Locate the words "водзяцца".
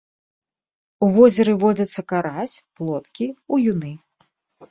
1.63-2.01